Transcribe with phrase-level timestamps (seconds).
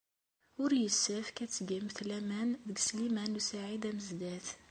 [0.61, 4.47] Ur yessefk ad tgemt laman deg Sliman u Saɛid Amezdat.